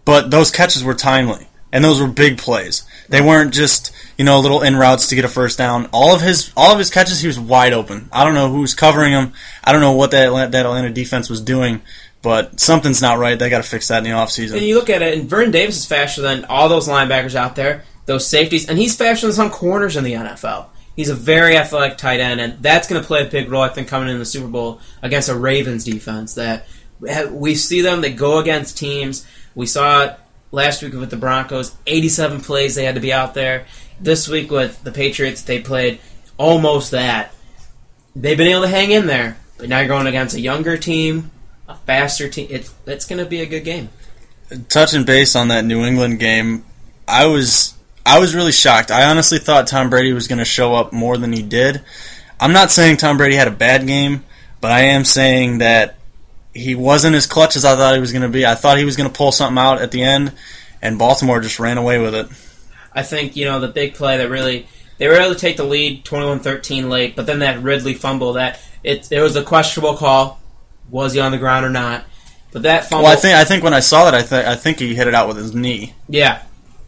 but 0.06 0.30
those 0.30 0.52
catches 0.52 0.84
were 0.84 0.94
timely, 0.94 1.48
and 1.72 1.84
those 1.84 2.02
were 2.02 2.08
big 2.08 2.38
plays. 2.38 2.88
They 3.10 3.22
weren't 3.22 3.54
just 3.54 3.92
you 4.18 4.26
know 4.26 4.40
little 4.40 4.62
in 4.62 4.76
routes 4.76 5.08
to 5.08 5.16
get 5.16 5.26
a 5.26 5.30
first 5.30 5.58
down. 5.58 5.88
All 5.92 6.14
of 6.16 6.22
his 6.22 6.52
all 6.56 6.72
of 6.72 6.80
his 6.80 6.90
catches, 6.90 7.22
he 7.22 7.28
was 7.28 7.40
wide 7.40 7.74
open. 7.74 8.10
I 8.12 8.24
don't 8.24 8.34
know 8.34 8.52
who's 8.52 8.74
covering 8.74 9.14
him. 9.14 9.34
I 9.64 9.72
don't 9.72 9.82
know 9.82 9.94
what 9.94 10.12
that 10.12 10.52
that 10.52 10.66
Atlanta 10.66 10.90
defense 10.90 11.30
was 11.30 11.42
doing, 11.42 11.82
but 12.22 12.60
something's 12.60 13.02
not 13.02 13.20
right. 13.20 13.38
They 13.38 13.50
got 13.50 13.64
to 13.64 13.70
fix 13.70 13.88
that 13.88 14.00
in 14.00 14.04
the 14.06 14.10
offseason. 14.12 14.54
And 14.58 14.66
you 14.66 14.76
look 14.76 14.90
at 14.90 15.02
it, 15.02 15.18
and 15.18 15.30
Vernon 15.30 15.52
Davis 15.52 15.78
is 15.78 15.86
faster 15.86 16.22
than 16.22 16.46
all 16.46 16.70
those 16.70 16.88
linebackers 16.88 17.36
out 17.36 17.56
there, 17.56 17.84
those 18.06 18.28
safeties, 18.28 18.68
and 18.68 18.78
he's 18.78 18.96
faster 18.96 19.28
than 19.28 19.36
some 19.36 19.50
corners 19.50 19.96
in 19.96 20.04
the 20.04 20.14
NFL. 20.14 20.68
He's 20.96 21.10
a 21.10 21.16
very 21.16 21.56
athletic 21.56 21.98
tight 22.00 22.20
end, 22.20 22.42
and 22.42 22.62
that's 22.62 22.88
going 22.88 23.00
to 23.00 23.08
play 23.08 23.22
a 23.22 23.30
big 23.30 23.52
role, 23.52 23.62
I 23.62 23.70
think, 23.70 23.88
coming 23.88 24.10
in 24.10 24.18
the 24.18 24.26
Super 24.26 24.48
Bowl 24.48 24.82
against 25.04 25.30
a 25.30 25.36
Ravens 25.36 25.84
defense. 25.84 26.34
That 26.34 26.66
we 27.32 27.54
see 27.54 27.82
them; 27.82 28.02
they 28.02 28.12
go 28.12 28.40
against 28.40 28.78
teams. 28.78 29.26
We 29.54 29.68
saw 29.68 30.16
last 30.52 30.82
week 30.82 30.94
with 30.94 31.10
the 31.10 31.18
Broncos. 31.18 31.76
87 31.86 32.42
plays 32.42 32.76
they 32.76 32.86
had 32.86 32.96
to 32.96 33.02
be 33.02 33.14
out 33.14 33.34
there. 33.34 33.66
This 34.00 34.28
week 34.28 34.52
with 34.52 34.84
the 34.84 34.92
Patriots, 34.92 35.42
they 35.42 35.60
played 35.60 36.00
almost 36.38 36.92
that. 36.92 37.34
They've 38.16 38.38
been 38.38 38.48
able 38.48 38.62
to 38.62 38.68
hang 38.68 38.92
in 38.92 39.08
there, 39.08 39.38
but 39.58 39.70
now 39.70 39.80
you're 39.80 39.88
going 39.88 40.08
against 40.08 40.36
a 40.36 40.40
younger 40.40 40.78
team 40.78 41.32
a 41.68 41.76
faster 41.76 42.30
team. 42.30 42.48
It's 42.50 42.74
it's 42.86 43.06
going 43.06 43.24
to 43.24 43.30
be 43.30 43.42
a 43.42 43.46
good 43.46 43.64
game. 43.64 43.90
Touching 44.70 45.04
base 45.04 45.36
on 45.36 45.50
that 45.50 45.66
New 45.66 45.84
England 45.84 46.20
game, 46.20 46.64
I 47.08 47.26
was 47.26 47.76
I 48.06 48.20
was 48.20 48.34
really 48.34 48.52
shocked. 48.52 48.92
I 48.92 49.10
honestly 49.10 49.40
thought 49.40 49.68
Tom 49.68 49.90
Brady 49.90 50.14
was 50.14 50.28
going 50.28 50.40
to 50.40 50.46
show 50.46 50.74
up 50.74 50.94
more 50.94 51.18
than 51.18 51.34
he 51.34 51.42
did. 51.42 51.82
I'm 52.40 52.54
not 52.54 52.72
saying 52.72 52.98
Tom 52.98 53.18
Brady 53.18 53.36
had 53.36 53.48
a 53.48 53.52
bad 53.52 53.88
game, 53.88 54.24
but 54.62 54.72
I 54.72 54.82
am 54.82 55.04
saying 55.04 55.58
that 55.58 55.96
he 56.58 56.76
wasn't 56.76 57.16
as 57.16 57.26
clutch 57.26 57.56
as 57.56 57.66
I 57.66 57.76
thought 57.76 57.94
he 57.94 58.02
was 58.02 58.12
going 58.12 58.24
to 58.24 58.30
be. 58.30 58.46
I 58.46 58.56
thought 58.56 58.78
he 58.78 58.86
was 58.86 58.98
going 58.98 59.10
to 59.10 59.16
pull 59.16 59.32
something 59.32 59.58
out 59.58 59.82
at 59.82 59.92
the 59.92 60.04
end, 60.04 60.34
and 60.82 61.00
Baltimore 61.00 61.40
just 61.40 61.60
ran 61.60 61.78
away 61.78 62.00
with 62.00 62.16
it. 62.16 62.28
I 62.94 63.04
think 63.04 63.36
you 63.36 63.46
know 63.46 63.60
the 63.60 63.68
big 63.68 63.94
play 63.94 64.18
that 64.18 64.30
really 64.30 64.68
they 64.98 65.08
were 65.08 65.16
able 65.16 65.34
to 65.34 65.40
take 65.40 65.58
the 65.58 65.64
lead 65.64 66.04
21-13 66.04 66.90
late, 66.90 67.16
but 67.16 67.26
then 67.26 67.40
that 67.40 67.62
Ridley 67.62 67.94
fumble 67.94 68.34
that 68.34 68.60
it 68.84 69.12
it 69.12 69.22
was 69.22 69.36
a 69.36 69.44
questionable 69.44 69.96
call 69.96 70.40
was 70.90 71.14
he 71.14 71.20
on 71.20 71.32
the 71.32 71.38
ground 71.38 71.66
or 71.66 71.70
not? 71.70 72.06
But 72.52 72.64
that 72.64 72.86
fumble. 72.86 73.04
Well, 73.04 73.14
I 73.14 73.20
think 73.20 73.36
I 73.36 73.44
think 73.44 73.64
when 73.64 73.74
I 73.74 73.82
saw 73.82 74.06
that, 74.06 74.16
I 74.16 74.24
think 74.24 74.48
I 74.48 74.56
think 74.56 74.80
he 74.80 74.96
hit 74.96 75.08
it 75.08 75.14
out 75.14 75.28
with 75.28 75.38
his 75.38 75.54
knee. 75.54 75.94
Yeah, 76.10 76.42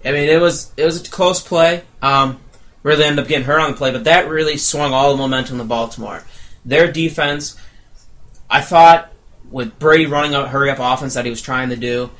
I 0.04 0.12
mean 0.12 0.30
it 0.30 0.42
was 0.42 0.72
it 0.78 0.86
was 0.86 1.06
a 1.06 1.10
close 1.10 1.42
play. 1.42 1.84
Um, 2.02 2.40
really 2.82 3.04
ended 3.04 3.24
up 3.24 3.28
getting 3.28 3.46
hurt 3.46 3.60
on 3.60 3.72
the 3.72 3.78
play, 3.78 3.92
but 3.92 4.06
that 4.06 4.30
really 4.30 4.58
swung 4.58 4.94
all 4.94 5.12
the 5.12 5.18
momentum 5.18 5.58
to 5.58 5.64
Baltimore. 5.66 6.24
Their 6.66 6.92
defense, 6.92 7.60
I 8.50 8.62
thought, 8.62 9.12
with 9.52 9.80
Brady 9.80 10.06
running 10.06 10.36
a 10.36 10.48
hurry 10.48 10.70
up 10.70 10.80
offense 10.80 11.14
that 11.14 11.26
he 11.26 11.30
was 11.30 11.42
trying 11.42 11.70
to 11.70 11.76
do, 11.76 12.12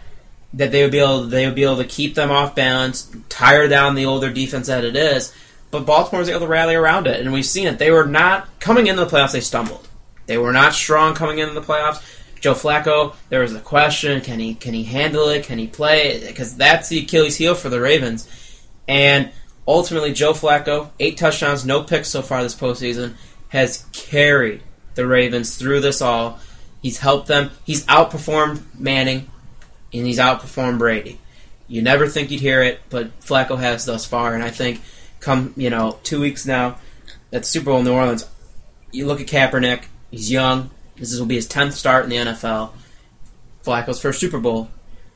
that 0.54 0.72
they 0.72 0.82
would 0.82 0.92
be 0.92 1.00
able 1.00 1.24
they 1.26 1.46
would 1.46 1.56
be 1.56 1.64
able 1.64 1.78
to 1.78 1.86
keep 1.86 2.16
them 2.16 2.32
off 2.32 2.56
balance, 2.56 3.12
tire 3.30 3.68
down 3.68 3.96
the 3.96 4.06
older 4.06 4.32
defense 4.32 4.68
that 4.68 4.84
it 4.84 4.96
is. 4.96 5.34
But 5.72 5.86
Baltimore 5.86 6.20
was 6.20 6.30
able 6.30 6.42
to 6.42 6.48
rally 6.48 6.76
around 6.76 7.06
it, 7.06 7.20
and 7.20 7.32
we've 7.32 7.46
seen 7.46 7.68
it. 7.68 7.78
They 7.78 7.92
were 7.92 8.06
not 8.06 8.60
coming 8.60 8.88
into 8.88 9.04
the 9.04 9.10
playoffs; 9.10 9.34
they 9.34 9.42
stumbled. 9.42 9.88
They 10.26 10.38
were 10.38 10.54
not 10.54 10.74
strong 10.74 11.14
coming 11.14 11.40
into 11.40 11.54
the 11.54 11.62
playoffs. 11.62 12.04
Joe 12.40 12.54
Flacco, 12.54 13.16
there 13.30 13.42
was 13.42 13.54
a 13.54 13.60
question: 13.60 14.22
Can 14.22 14.40
he 14.40 14.56
can 14.56 14.74
he 14.74 14.84
handle 14.84 15.30
it? 15.30 15.44
Can 15.44 15.60
he 15.60 15.68
play? 15.68 16.26
Because 16.26 16.56
that's 16.56 16.90
the 16.90 17.00
Achilles 17.00 17.36
heel 17.36 17.54
for 17.54 17.70
the 17.70 17.80
Ravens. 17.80 18.28
And 18.88 19.32
ultimately, 19.68 20.14
Joe 20.14 20.34
Flacco, 20.34 20.90
eight 21.00 21.18
touchdowns, 21.18 21.66
no 21.66 21.84
picks 21.84 22.10
so 22.10 22.24
far 22.24 22.42
this 22.42 22.56
postseason, 22.56 23.14
has 23.50 23.86
carried 23.92 24.64
the 24.96 25.06
Ravens 25.06 25.58
through 25.58 25.82
this 25.82 26.02
all. 26.02 26.40
He's 26.82 27.00
helped 27.00 27.28
them. 27.28 27.52
He's 27.66 27.86
outperformed 27.86 28.64
Manning, 28.78 29.30
and 29.94 30.06
he's 30.06 30.20
outperformed 30.20 30.80
Brady. 30.80 31.20
You 31.68 31.82
never 31.82 32.08
think 32.08 32.32
you'd 32.32 32.42
hear 32.42 32.64
it, 32.64 32.80
but 32.90 33.20
Flacco 33.20 33.60
has 33.60 33.86
thus 33.86 34.06
far. 34.06 34.34
And 34.34 34.44
I 34.44 34.50
think, 34.50 34.82
come 35.20 35.54
you 35.56 35.70
know, 35.70 36.00
two 36.04 36.20
weeks 36.20 36.46
now 36.46 36.78
at 37.32 37.46
Super 37.46 37.66
Bowl 37.66 37.80
in 37.80 37.86
New 37.86 37.94
Orleans, 37.94 38.28
you 38.92 39.06
look 39.06 39.22
at 39.22 39.28
Kaepernick 39.28 39.84
He's 40.12 40.32
young. 40.32 40.72
This 40.96 41.18
will 41.18 41.26
be 41.26 41.36
his 41.36 41.48
10th 41.48 41.74
start 41.74 42.04
in 42.04 42.10
the 42.10 42.18
NFL. 42.18 42.72
Flacco's 43.64 44.02
first 44.02 44.20
Super 44.20 44.40
Bowl. 44.40 44.70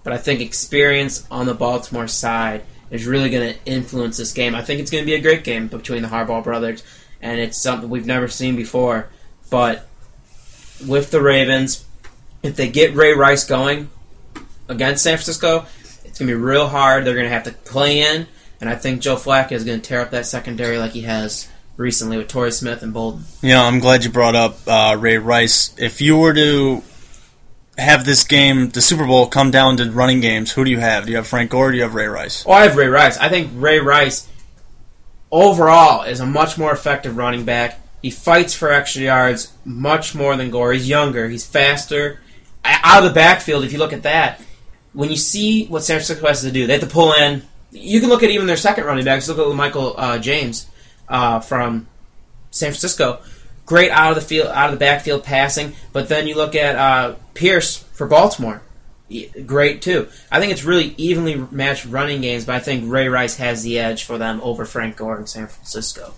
But 0.03 0.13
I 0.13 0.17
think 0.17 0.41
experience 0.41 1.25
on 1.31 1.45
the 1.45 1.53
Baltimore 1.53 2.07
side 2.07 2.63
is 2.91 3.07
really 3.07 3.29
going 3.29 3.53
to 3.53 3.59
influence 3.65 4.17
this 4.17 4.33
game. 4.33 4.53
I 4.53 4.61
think 4.61 4.79
it's 4.79 4.91
going 4.91 5.03
to 5.03 5.05
be 5.05 5.15
a 5.15 5.21
great 5.21 5.43
game 5.43 5.67
between 5.67 6.01
the 6.01 6.09
Harbaugh 6.09 6.43
brothers, 6.43 6.83
and 7.21 7.39
it's 7.39 7.57
something 7.57 7.89
we've 7.89 8.05
never 8.05 8.27
seen 8.27 8.55
before. 8.55 9.07
But 9.49 9.87
with 10.85 11.11
the 11.11 11.21
Ravens, 11.21 11.85
if 12.41 12.55
they 12.55 12.69
get 12.69 12.95
Ray 12.95 13.13
Rice 13.13 13.45
going 13.45 13.89
against 14.67 15.03
San 15.03 15.17
Francisco, 15.17 15.65
it's 16.03 16.19
going 16.19 16.27
to 16.29 16.35
be 16.37 16.41
real 16.41 16.67
hard. 16.67 17.05
They're 17.05 17.15
going 17.15 17.27
to 17.27 17.33
have 17.33 17.43
to 17.43 17.51
play 17.51 18.01
in, 18.01 18.27
and 18.59 18.69
I 18.69 18.75
think 18.75 19.01
Joe 19.01 19.15
Flacco 19.15 19.53
is 19.53 19.63
going 19.63 19.81
to 19.81 19.87
tear 19.87 20.01
up 20.01 20.11
that 20.11 20.25
secondary 20.25 20.77
like 20.77 20.91
he 20.91 21.01
has 21.01 21.47
recently 21.77 22.17
with 22.17 22.27
Torrey 22.27 22.51
Smith 22.51 22.83
and 22.83 22.93
Boldin. 22.93 23.23
You 23.41 23.49
know, 23.49 23.63
I'm 23.63 23.79
glad 23.79 24.03
you 24.03 24.11
brought 24.11 24.35
up 24.35 24.57
uh, 24.67 24.95
Ray 24.99 25.17
Rice. 25.17 25.73
If 25.77 26.01
you 26.01 26.17
were 26.17 26.33
to 26.33 26.83
have 27.77 28.05
this 28.05 28.23
game, 28.23 28.69
the 28.69 28.81
Super 28.81 29.05
Bowl, 29.05 29.27
come 29.27 29.51
down 29.51 29.77
to 29.77 29.89
running 29.89 30.19
games, 30.19 30.51
who 30.51 30.63
do 30.63 30.71
you 30.71 30.79
have? 30.79 31.05
Do 31.05 31.11
you 31.11 31.17
have 31.17 31.27
Frank 31.27 31.51
Gore? 31.51 31.69
Or 31.69 31.71
do 31.71 31.77
you 31.77 31.83
have 31.83 31.95
Ray 31.95 32.07
Rice? 32.07 32.45
Oh, 32.45 32.51
I 32.51 32.63
have 32.63 32.75
Ray 32.75 32.87
Rice. 32.87 33.17
I 33.17 33.29
think 33.29 33.51
Ray 33.55 33.79
Rice 33.79 34.27
overall 35.31 36.03
is 36.03 36.19
a 36.19 36.25
much 36.25 36.57
more 36.57 36.71
effective 36.71 37.17
running 37.17 37.45
back. 37.45 37.79
He 38.03 38.11
fights 38.11 38.53
for 38.53 38.69
extra 38.69 39.01
yards 39.01 39.53
much 39.63 40.13
more 40.13 40.35
than 40.35 40.51
Gore. 40.51 40.73
He's 40.73 40.89
younger. 40.89 41.29
He's 41.29 41.45
faster. 41.45 42.19
Out 42.65 43.03
of 43.03 43.09
the 43.09 43.15
backfield, 43.15 43.63
if 43.63 43.71
you 43.71 43.79
look 43.79 43.93
at 43.93 44.03
that, 44.03 44.41
when 44.91 45.09
you 45.09 45.15
see 45.15 45.65
what 45.67 45.83
San 45.83 45.95
Francisco 45.95 46.27
has 46.27 46.41
to 46.41 46.51
do, 46.51 46.67
they 46.67 46.73
have 46.73 46.81
to 46.81 46.87
pull 46.87 47.13
in. 47.13 47.43
You 47.71 48.01
can 48.01 48.09
look 48.09 48.21
at 48.21 48.29
even 48.29 48.45
their 48.45 48.57
second 48.57 48.83
running 48.83 49.05
backs. 49.05 49.27
Look 49.29 49.39
at 49.39 49.55
Michael 49.55 49.95
uh, 49.97 50.19
James 50.19 50.67
uh, 51.07 51.39
from 51.39 51.87
San 52.51 52.71
Francisco. 52.71 53.21
Great 53.65 53.89
out 53.89 54.09
of 54.09 54.15
the 54.15 54.21
field, 54.21 54.47
out 54.47 54.65
of 54.65 54.77
the 54.77 54.85
backfield 54.85 55.23
passing. 55.23 55.73
But 55.93 56.09
then 56.09 56.27
you 56.27 56.35
look 56.35 56.55
at 56.55 56.75
uh, 56.75 57.15
Pierce 57.33 57.77
for 57.77 58.05
Baltimore. 58.05 58.61
Great 59.45 59.81
too. 59.81 60.09
I 60.29 60.41
think 60.41 60.51
it's 60.51 60.65
really 60.65 60.93
evenly 60.97 61.35
matched 61.51 61.85
running 61.85 62.19
games, 62.19 62.45
but 62.45 62.55
I 62.55 62.59
think 62.59 62.91
Ray 62.91 63.07
Rice 63.07 63.37
has 63.37 63.63
the 63.63 63.79
edge 63.79 64.03
for 64.03 64.17
them 64.17 64.41
over 64.41 64.65
Frank 64.65 64.97
Gore 64.97 65.19
in 65.19 65.27
San 65.27 65.47
Francisco. 65.47 66.13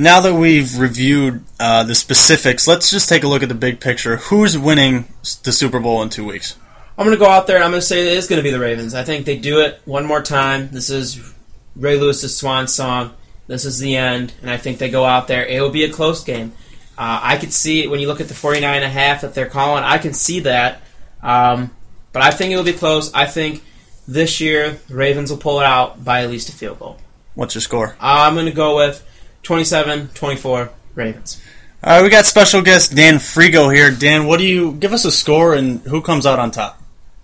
Now 0.00 0.20
that 0.20 0.34
we've 0.34 0.78
reviewed 0.78 1.44
uh, 1.58 1.82
the 1.82 1.94
specifics, 1.96 2.68
let's 2.68 2.88
just 2.88 3.08
take 3.08 3.24
a 3.24 3.28
look 3.28 3.42
at 3.42 3.48
the 3.48 3.54
big 3.56 3.80
picture. 3.80 4.18
Who's 4.18 4.56
winning 4.56 5.08
the 5.42 5.50
Super 5.50 5.80
Bowl 5.80 6.02
in 6.02 6.08
two 6.08 6.24
weeks? 6.24 6.56
I'm 6.96 7.04
going 7.04 7.18
to 7.18 7.24
go 7.24 7.28
out 7.28 7.48
there 7.48 7.56
and 7.56 7.64
I'm 7.64 7.72
going 7.72 7.80
to 7.80 7.86
say 7.86 8.06
it 8.06 8.16
is 8.16 8.28
going 8.28 8.38
to 8.38 8.44
be 8.44 8.52
the 8.52 8.60
Ravens. 8.60 8.94
I 8.94 9.02
think 9.02 9.26
they 9.26 9.36
do 9.36 9.58
it 9.58 9.80
one 9.86 10.06
more 10.06 10.22
time. 10.22 10.68
This 10.70 10.88
is 10.88 11.34
Ray 11.74 11.98
Lewis's 11.98 12.36
swan 12.36 12.68
song. 12.68 13.12
This 13.48 13.64
is 13.64 13.80
the 13.80 13.96
end, 13.96 14.34
and 14.42 14.50
I 14.50 14.56
think 14.56 14.78
they 14.78 14.90
go 14.90 15.04
out 15.04 15.26
there. 15.26 15.44
It 15.44 15.60
will 15.60 15.70
be 15.70 15.84
a 15.84 15.90
close 15.90 16.22
game. 16.22 16.52
Uh, 16.98 17.18
I 17.22 17.36
could 17.36 17.52
see 17.52 17.82
it 17.82 17.90
when 17.90 17.98
you 17.98 18.06
look 18.06 18.20
at 18.20 18.28
the 18.28 18.34
49 18.34 18.76
and 18.76 18.84
a 18.84 18.88
half 18.88 19.22
that 19.22 19.34
they're 19.34 19.46
calling. 19.46 19.84
I 19.84 19.98
can 19.98 20.12
see 20.12 20.40
that. 20.40 20.82
Um, 21.22 21.70
but 22.12 22.22
I 22.22 22.30
think 22.30 22.52
it'll 22.52 22.64
be 22.64 22.72
close. 22.72 23.12
I 23.14 23.26
think 23.26 23.64
this 24.06 24.40
year 24.40 24.78
the 24.88 24.94
Ravens 24.94 25.30
will 25.30 25.38
pull 25.38 25.60
it 25.60 25.64
out 25.64 26.04
by 26.04 26.22
at 26.22 26.30
least 26.30 26.50
a 26.50 26.52
field 26.52 26.78
goal. 26.78 26.98
What's 27.34 27.54
your 27.54 27.62
score? 27.62 27.96
I'm 28.00 28.34
going 28.34 28.46
to 28.46 28.52
go 28.52 28.76
with 28.76 29.04
27-24 29.42 30.70
Ravens. 30.94 31.42
All 31.82 31.96
right, 31.96 32.02
we 32.02 32.10
got 32.10 32.26
special 32.26 32.60
guest 32.62 32.94
Dan 32.94 33.14
Frigo 33.14 33.72
here. 33.72 33.90
Dan, 33.90 34.26
what 34.26 34.38
do 34.38 34.44
you 34.44 34.72
give 34.72 34.92
us 34.92 35.04
a 35.04 35.12
score 35.12 35.54
and 35.54 35.80
who 35.82 36.02
comes 36.02 36.26
out 36.26 36.38
on 36.38 36.50
top? 36.50 36.82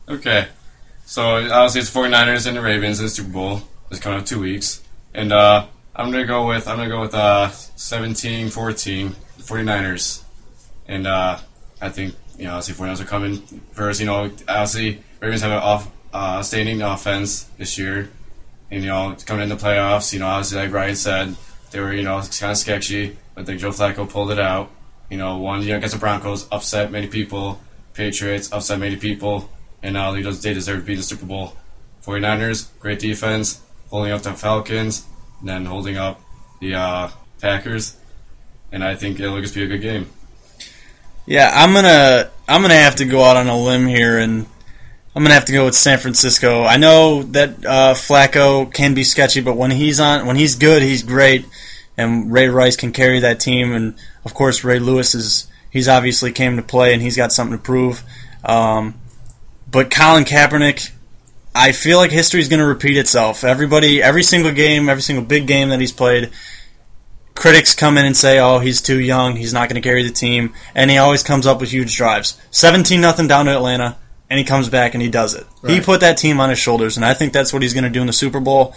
Okay. 0.09 0.49
So 1.07 1.37
obviously 1.37 1.81
it's 1.81 1.91
49ers 1.91 2.47
and 2.47 2.57
the 2.57 2.63
Ravens 2.63 3.01
in 3.01 3.07
the 3.07 3.11
Super 3.11 3.31
Bowl. 3.31 3.63
It's 3.91 4.01
coming 4.01 4.21
up 4.21 4.27
two 4.27 4.41
weeks. 4.41 4.83
And 5.13 5.33
uh, 5.33 5.67
I'm 5.95 6.11
gonna 6.11 6.25
go 6.25 6.47
with 6.47 6.67
I'm 6.69 6.77
gonna 6.77 6.89
go 6.89 7.01
with 7.01 7.15
uh 7.15 7.49
17-14 7.49 9.15
49ers. 9.41 10.23
And 10.87 11.07
uh, 11.07 11.39
I 11.81 11.89
think 11.89 12.15
you 12.39 12.45
know, 12.45 12.57
obviously 12.57 12.85
49ers 12.85 13.01
are 13.01 13.05
coming 13.05 13.37
first. 13.73 14.01
You 14.01 14.07
know, 14.07 14.25
obviously 14.49 15.03
Ravens 15.21 15.43
have 15.43 15.53
an 15.53 15.59
off 15.59 15.91
uh, 16.13 16.43
standing 16.43 16.83
offense 16.83 17.45
this 17.59 17.79
year, 17.79 18.09
and 18.71 18.83
you 18.83 18.89
know, 18.89 19.17
coming 19.27 19.45
into 19.45 19.57
the 19.57 19.63
playoffs. 19.63 20.13
You 20.13 20.21
know, 20.21 20.27
obviously 20.27 20.59
like 20.59 20.73
Ryan 20.73 20.97
said, 20.97 21.37
they 21.75 21.81
were 21.81 21.93
you 21.93 22.05
know 22.05 22.23
kind 22.39 22.53
of 22.53 22.57
sketchy, 22.57 23.17
but 23.35 23.43
I 23.43 23.45
think 23.45 23.61
Joe 23.61 23.71
Flacco 23.71 24.09
pulled 24.09 24.31
it 24.31 24.39
out. 24.39 24.71
You 25.11 25.19
know, 25.19 25.39
one 25.39 25.61
you 25.63 25.71
know 25.71 25.77
against 25.79 25.95
the 25.95 26.01
Broncos, 26.01 26.47
upset 26.51 26.91
many 26.91 27.09
people. 27.09 27.61
Patriots 27.95 28.53
upset 28.53 28.79
many 28.79 28.97
people, 28.97 29.51
and 29.83 29.95
now 29.95 30.13
they 30.13 30.23
deserve 30.23 30.81
to 30.81 30.87
be 30.87 30.93
in 30.93 30.99
the 30.99 31.05
Super 31.05 31.27
Bowl. 31.27 31.57
49ers, 32.05 32.69
great 32.79 32.99
defense, 32.99 33.61
holding 33.89 34.13
up 34.13 34.23
the 34.23 34.33
Falcons, 34.33 35.05
and 35.41 35.49
then 35.49 35.65
holding 35.65 35.97
up 35.97 36.21
the 36.61 36.75
uh, 36.75 37.09
Packers, 37.41 37.97
and 38.71 38.85
I 38.85 38.95
think 38.95 39.19
it'll 39.19 39.41
just 39.41 39.55
be 39.55 39.65
a 39.65 39.67
good 39.67 39.83
game. 39.83 40.09
Yeah, 41.27 41.51
I'm 41.53 41.73
gonna 41.73 42.31
I'm 42.47 42.63
gonna 42.63 42.75
have 42.75 42.97
to 42.97 43.05
go 43.05 43.23
out 43.23 43.37
on 43.37 43.49
a 43.49 43.59
limb 43.59 43.87
here, 43.87 44.19
and 44.19 44.47
I'm 45.15 45.23
gonna 45.23 45.35
have 45.35 45.45
to 45.45 45.53
go 45.53 45.65
with 45.65 45.77
San 45.77 45.99
Francisco. 45.99 46.65
I 46.65 46.77
know 46.77 47.23
that 47.23 47.65
uh, 47.65 47.95
Flacco 47.95 48.73
can 48.73 48.95
be 48.95 49.05
sketchy, 49.05 49.41
but 49.41 49.57
when 49.57 49.71
he's 49.71 50.01
on, 50.01 50.27
when 50.27 50.37
he's 50.37 50.57
good, 50.57 50.83
he's 50.83 51.05
great, 51.05 51.47
and 51.97 52.33
Ray 52.33 52.49
Rice 52.49 52.77
can 52.77 52.93
carry 52.93 53.21
that 53.21 53.39
team, 53.39 53.73
and 53.73 53.95
of 54.25 54.35
course 54.35 54.65
Ray 54.65 54.81
Lewis 54.81 55.15
is 55.15 55.47
he's 55.71 55.89
obviously 55.89 56.33
came 56.33 56.57
to 56.57 56.63
play, 56.63 56.93
and 56.93 57.01
he's 57.01 57.17
got 57.17 57.33
something 57.33 57.57
to 57.57 57.63
prove. 57.63 58.03
Um, 58.45 58.95
but 59.71 59.91
Colin 59.91 60.25
Kaepernick, 60.25 60.91
I 61.55 61.71
feel 61.73 61.99
like 61.99 62.11
history 62.11 62.41
is 62.41 62.49
going 62.49 62.61
to 62.61 62.67
repeat 62.67 62.97
itself. 62.97 63.45
Everybody, 63.45 64.03
every 64.03 64.25
single 64.25 64.53
game, 64.53 64.89
every 64.89 65.03
single 65.03 65.25
big 65.25 65.47
game 65.47 65.69
that 65.69 65.81
he's 65.81 65.93
played, 65.93 66.31
critics 67.35 67.75
come 67.75 67.99
in 67.99 68.05
and 68.05 68.17
say, 68.17 68.41
"Oh, 68.41 68.59
he's 68.59 68.83
too 68.83 68.99
young. 68.99 69.37
He's 69.37 69.53
not 69.53 69.69
going 69.69 69.81
to 69.81 69.89
carry 69.89 70.03
the 70.03 70.11
team," 70.11 70.53
and 70.75 70.91
he 70.91 70.99
always 70.99 71.23
comes 71.23 71.47
up 71.47 71.61
with 71.61 71.71
huge 71.71 71.97
drives. 71.97 72.37
Seventeen 72.51 73.01
nothing 73.01 73.29
down 73.29 73.47
to 73.47 73.53
Atlanta, 73.53 73.97
and 74.35 74.39
he 74.41 74.45
comes 74.45 74.69
back 74.69 74.95
and 74.95 75.03
he 75.03 75.09
does 75.09 75.37
it. 75.37 75.47
Right. 75.63 75.75
He 75.75 75.81
put 75.81 76.01
that 76.01 76.17
team 76.17 76.41
on 76.41 76.51
his 76.51 76.59
shoulders, 76.59 76.97
and 76.97 77.07
I 77.07 77.15
think 77.15 77.33
that's 77.33 77.53
what 77.53 77.63
he's 77.63 77.73
going 77.73 77.85
to 77.85 77.91
do 77.91 78.01
in 78.01 78.09
the 78.09 78.13
Super 78.13 78.41
Bowl. 78.41 78.75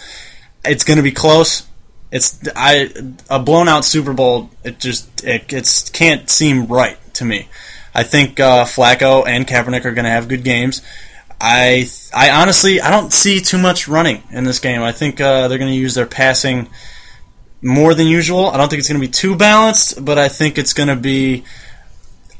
It's 0.63 0.83
going 0.83 0.97
to 0.97 1.03
be 1.03 1.11
close. 1.11 1.65
It's 2.11 2.47
I 2.55 2.91
a 3.27 3.39
blown 3.39 3.67
out 3.67 3.83
Super 3.83 4.13
Bowl. 4.13 4.51
It 4.63 4.79
just 4.79 5.23
it 5.23 5.51
it's 5.51 5.89
can't 5.89 6.29
seem 6.29 6.67
right 6.67 6.99
to 7.15 7.25
me. 7.25 7.49
I 7.95 8.03
think 8.03 8.39
uh, 8.39 8.65
Flacco 8.65 9.27
and 9.27 9.47
Kaepernick 9.47 9.83
are 9.85 9.95
going 9.95 10.05
to 10.05 10.11
have 10.11 10.27
good 10.27 10.43
games. 10.43 10.83
I 11.41 11.87
I 12.13 12.29
honestly 12.39 12.79
I 12.79 12.91
don't 12.91 13.11
see 13.11 13.39
too 13.39 13.57
much 13.57 13.87
running 13.87 14.21
in 14.31 14.43
this 14.43 14.59
game. 14.59 14.83
I 14.83 14.91
think 14.91 15.19
uh, 15.19 15.47
they're 15.47 15.57
going 15.57 15.71
to 15.71 15.75
use 15.75 15.95
their 15.95 16.05
passing 16.05 16.69
more 17.63 17.95
than 17.95 18.05
usual. 18.05 18.45
I 18.45 18.57
don't 18.57 18.69
think 18.69 18.81
it's 18.81 18.89
going 18.89 19.01
to 19.01 19.07
be 19.07 19.11
too 19.11 19.35
balanced, 19.35 20.05
but 20.05 20.19
I 20.19 20.29
think 20.29 20.59
it's 20.59 20.73
going 20.73 20.89
to 20.89 20.95
be. 20.95 21.45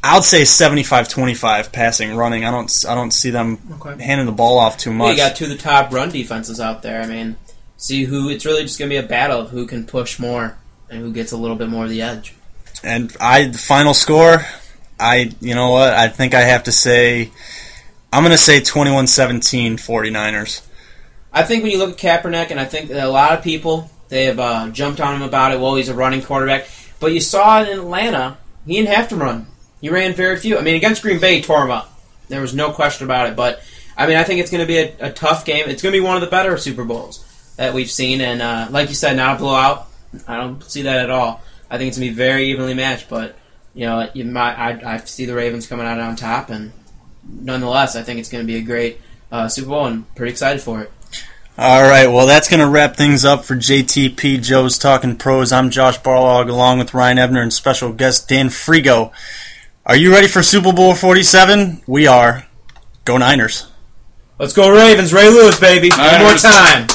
I'd 0.04 0.24
say 0.24 0.44
75-25 0.44 1.72
passing, 1.72 2.16
running. 2.16 2.46
I 2.46 2.52
don't. 2.52 2.86
I 2.88 2.96
don't 2.96 3.12
see 3.12 3.30
them 3.30 3.58
okay. 3.82 4.02
handing 4.02 4.26
the 4.26 4.32
ball 4.32 4.60
off 4.60 4.78
too 4.78 4.94
much. 4.94 5.06
Well, 5.06 5.12
you 5.12 5.18
got 5.18 5.36
two 5.36 5.46
of 5.46 5.50
the 5.50 5.58
top 5.58 5.92
run 5.92 6.12
defenses 6.12 6.60
out 6.60 6.82
there. 6.82 7.02
I 7.02 7.08
mean, 7.08 7.36
see 7.78 8.06
who. 8.06 8.30
It's 8.30 8.46
really 8.46 8.62
just 8.62 8.80
going 8.80 8.90
to 8.90 8.94
be 8.94 9.04
a 9.04 9.08
battle 9.08 9.42
of 9.42 9.50
who 9.50 9.66
can 9.66 9.86
push 9.86 10.20
more 10.20 10.58
and 10.90 11.02
who 11.02 11.12
gets 11.12 11.32
a 11.32 11.38
little 11.38 11.58
bit 11.58 11.70
more 11.70 11.86
of 11.86 11.90
the 11.90 12.02
edge. 12.02 12.36
And 12.84 13.16
I, 13.20 13.48
the 13.48 13.58
final 13.58 13.94
score, 13.94 14.46
I, 15.00 15.32
you 15.42 15.56
know 15.56 15.72
what? 15.72 15.94
I 15.94 16.08
think 16.08 16.34
I 16.34 16.42
have 16.42 16.66
to 16.66 16.72
say, 16.72 17.32
I'm 18.14 18.24
going 18.24 18.32
to 18.32 18.38
say 18.38 18.62
21-17 18.62 19.74
49ers. 19.74 20.66
I 21.34 21.44
think 21.44 21.64
when 21.64 21.72
you 21.72 21.80
look 21.80 22.04
at 22.04 22.24
Kaepernick, 22.24 22.52
and 22.52 22.60
I 22.60 22.66
think 22.66 22.90
that 22.90 23.04
a 23.04 23.10
lot 23.10 23.34
of 23.34 23.44
people 23.44 23.90
they 24.10 24.26
have 24.26 24.40
uh, 24.40 24.70
jumped 24.70 25.02
on 25.02 25.16
him 25.16 25.22
about 25.22 25.52
it. 25.52 25.60
Well, 25.60 25.76
he's 25.76 25.90
a 25.90 25.94
running 25.94 26.22
quarterback. 26.22 26.68
But 27.00 27.14
you 27.14 27.20
saw 27.20 27.62
it 27.62 27.70
in 27.70 27.80
Atlanta. 27.80 28.38
He 28.66 28.76
didn't 28.76 28.96
have 28.96 29.10
to 29.10 29.16
run. 29.16 29.48
He 29.82 29.90
ran 29.90 30.14
very 30.14 30.38
few. 30.38 30.58
I 30.58 30.62
mean, 30.62 30.76
against 30.76 31.02
Green 31.02 31.20
Bay, 31.20 31.42
tore 31.42 31.64
him 31.64 31.72
up. 31.72 31.94
There 32.30 32.42
was 32.42 32.54
no 32.54 32.72
question 32.72 33.06
about 33.06 33.30
it. 33.30 33.36
But, 33.36 33.62
I 33.96 34.08
mean, 34.08 34.18
I 34.18 34.24
think 34.24 34.40
it's 34.40 34.52
going 34.52 34.62
to 34.62 34.68
be 34.68 34.78
a, 34.78 34.96
a, 35.00 35.12
tough 35.12 35.46
game. 35.46 35.70
It's 35.70 35.82
going 35.82 35.94
to 35.94 36.00
be 36.00 36.04
one 36.04 36.16
of 36.16 36.22
the 36.22 36.28
better 36.28 36.58
Super 36.58 36.84
Bowls 36.84 37.24
that 37.58 37.74
we've 37.74 37.90
seen. 37.90 38.22
And, 38.22 38.42
uh, 38.42 38.68
like 38.70 38.90
you 38.90 38.96
said, 38.96 39.16
not 39.16 39.36
a 39.36 39.40
blowout. 39.40 39.88
I 40.28 40.38
don't 40.38 40.64
see 40.64 40.84
that 40.84 41.00
at 41.00 41.10
all. 41.10 41.42
I 41.70 41.78
think 41.78 41.90
it's 41.90 41.98
going 41.98 42.10
to 42.10 42.14
be 42.14 42.18
very 42.18 42.50
evenly 42.50 42.74
matched. 42.74 43.10
But, 43.10 43.36
you 43.74 43.86
know, 43.86 44.10
you 44.14 44.26
might, 44.26 44.56
I, 44.56 44.96
I 44.96 44.98
see 44.98 45.26
the 45.26 45.36
Ravens 45.36 45.68
coming 45.68 45.86
out 45.86 46.00
on 46.00 46.16
top. 46.16 46.50
And 46.50 46.74
nonetheless, 47.24 47.96
I 47.96 48.04
think 48.04 48.20
it's 48.20 48.30
going 48.30 48.44
to 48.44 48.48
be 48.48 48.58
a 48.58 48.64
great 48.64 49.00
uh, 49.32 49.48
Super 49.48 49.70
Bowl 49.70 49.86
and 49.86 50.14
pretty 50.16 50.32
excited 50.32 50.62
for 50.62 50.82
it. 50.82 50.92
All 51.60 51.82
right, 51.82 52.06
well, 52.06 52.28
that's 52.28 52.50
going 52.50 52.60
to 52.60 52.70
wrap 52.70 52.96
things 52.96 53.26
up 53.26 53.44
for 53.44 53.56
JTP 53.56 54.44
Joe's 54.44 54.78
Talking 54.78 55.16
Pros. 55.16 55.52
I'm 55.52 55.72
Josh 55.72 56.00
Barlog 56.00 56.52
along 56.52 56.78
with 56.78 56.94
Ryan 56.94 57.18
Ebner 57.18 57.42
and 57.42 57.52
special 57.52 57.92
guest 57.92 58.30
Dan 58.30 58.50
Frigo. 58.50 59.12
Are 59.88 59.96
you 59.96 60.12
ready 60.12 60.28
for 60.28 60.44
Super 60.44 60.74
Bowl 60.74 60.96
47? 60.96 61.82
We 61.88 62.08
are. 62.08 62.46
Go 63.06 63.18
Niners. 63.18 63.68
Let's 64.38 64.52
go 64.52 64.70
Ravens. 64.70 65.14
Ray 65.14 65.30
Lewis, 65.30 65.58
baby. 65.62 65.88
Niners. 65.88 66.12
One 66.12 66.22
more 66.24 66.36
time. 66.36 66.88